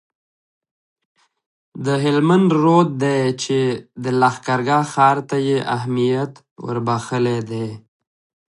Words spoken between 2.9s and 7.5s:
دی چي د لښکرګاه ښار ته یې اهمیت وربخښلی